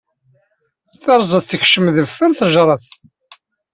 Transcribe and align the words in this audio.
Tirẓeẓt 1.01 1.47
tekṛem 1.49 1.85
deffer 1.95 2.29
sejṛet. 2.37 2.87